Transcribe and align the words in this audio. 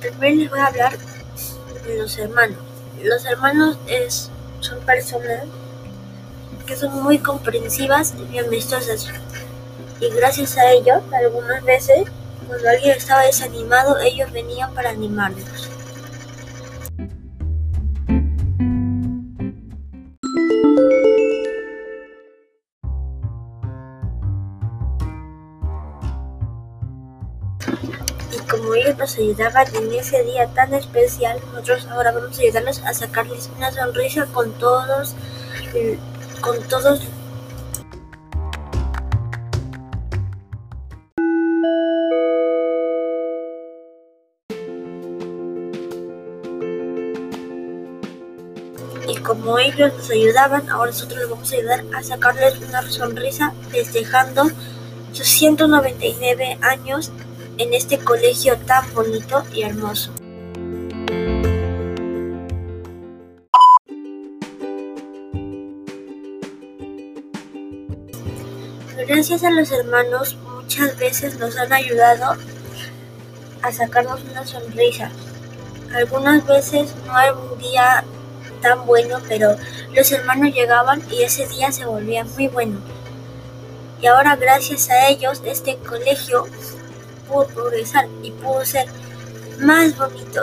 Primero 0.00 0.36
les 0.36 0.50
voy 0.50 0.60
a 0.60 0.66
hablar 0.66 0.98
de 1.86 1.98
los 1.98 2.18
hermanos. 2.18 2.58
Los 3.02 3.24
hermanos 3.24 3.78
es, 3.86 4.30
son 4.60 4.80
personas 4.80 5.44
que 6.66 6.76
son 6.76 7.02
muy 7.02 7.18
comprensivas 7.18 8.14
y 8.32 8.38
amistosas. 8.38 9.08
Y 10.00 10.10
gracias 10.10 10.56
a 10.58 10.70
ellos, 10.70 11.02
algunas 11.12 11.64
veces, 11.64 12.04
cuando 12.46 12.68
alguien 12.68 12.96
estaba 12.96 13.22
desanimado, 13.22 13.98
ellos 13.98 14.30
venían 14.32 14.72
para 14.74 14.90
animarlos. 14.90 15.70
Como 28.58 28.74
ellos 28.74 28.98
nos 28.98 29.16
ayudaban 29.16 29.66
en 29.74 29.92
ese 29.92 30.24
día 30.24 30.46
tan 30.48 30.74
especial, 30.74 31.40
nosotros 31.52 31.86
ahora 31.90 32.12
vamos 32.12 32.36
a 32.38 32.42
ayudarlos 32.42 32.82
a 32.82 32.92
sacarles 32.92 33.50
una 33.56 33.70
sonrisa 33.70 34.26
con 34.32 34.52
todos, 34.58 35.14
con 36.40 36.60
todos. 36.64 37.00
Y 49.06 49.16
como 49.18 49.58
ellos 49.58 49.92
nos 49.94 50.10
ayudaban, 50.10 50.68
ahora 50.68 50.90
nosotros 50.90 51.20
les 51.20 51.30
vamos 51.30 51.52
a 51.52 51.56
ayudar 51.56 51.84
a 51.94 52.02
sacarles 52.02 52.58
una 52.60 52.82
sonrisa 52.90 53.52
festejando 53.70 54.50
sus 55.12 55.28
199 55.28 56.58
años 56.60 57.12
en 57.58 57.74
este 57.74 57.98
colegio 57.98 58.56
tan 58.58 58.92
bonito 58.94 59.42
y 59.52 59.62
hermoso. 59.62 60.12
Gracias 69.06 69.42
a 69.42 69.50
los 69.50 69.72
hermanos 69.72 70.36
muchas 70.54 70.96
veces 70.98 71.38
nos 71.38 71.56
han 71.56 71.72
ayudado 71.72 72.36
a 73.62 73.72
sacarnos 73.72 74.20
una 74.30 74.46
sonrisa. 74.46 75.10
Algunas 75.94 76.46
veces 76.46 76.94
no 77.06 77.18
era 77.18 77.34
un 77.34 77.58
día 77.58 78.04
tan 78.60 78.84
bueno, 78.86 79.18
pero 79.28 79.56
los 79.94 80.12
hermanos 80.12 80.54
llegaban 80.54 81.02
y 81.10 81.22
ese 81.22 81.48
día 81.48 81.72
se 81.72 81.86
volvía 81.86 82.24
muy 82.24 82.48
bueno. 82.48 82.78
Y 84.00 84.06
ahora 84.06 84.36
gracias 84.36 84.90
a 84.90 85.08
ellos 85.08 85.42
este 85.44 85.76
colegio 85.78 86.46
pudo 87.28 87.46
progresar 87.48 88.06
y 88.22 88.30
pudo 88.32 88.64
ser 88.64 88.86
más 89.60 89.96
bonito, 89.96 90.42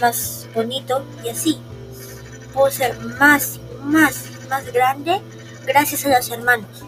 más 0.00 0.48
bonito 0.54 1.04
y 1.24 1.28
así. 1.28 1.58
Pudo 2.52 2.70
ser 2.70 2.98
más, 3.00 3.58
más, 3.82 4.24
más 4.48 4.72
grande 4.72 5.20
gracias 5.66 6.04
a 6.06 6.16
los 6.16 6.30
hermanos. 6.30 6.84